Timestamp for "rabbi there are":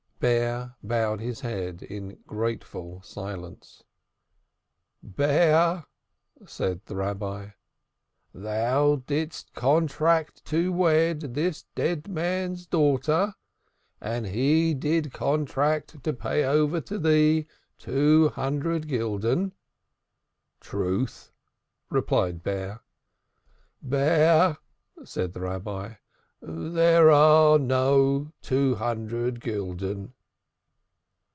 25.41-27.59